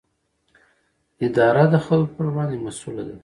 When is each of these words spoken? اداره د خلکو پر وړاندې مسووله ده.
اداره 1.25 1.63
د 1.73 1.75
خلکو 1.85 2.13
پر 2.15 2.25
وړاندې 2.29 2.57
مسووله 2.65 3.03
ده. 3.09 3.15